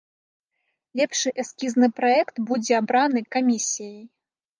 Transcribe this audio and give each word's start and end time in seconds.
Лепшы 1.01 1.33
эскізны 1.43 1.89
праект 1.99 2.35
будзе 2.47 2.73
абраны 2.81 3.19
камісіяй. 3.37 4.01